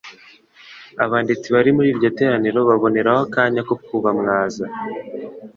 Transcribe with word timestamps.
Abanditsi 1.05 1.47
bari 1.55 1.69
muri 1.75 1.87
iryo 1.93 2.09
teraniro 2.19 2.59
baboneraho 2.69 3.19
akanya 3.27 3.61
ko 3.67 3.75
kubamwaza, 3.85 4.65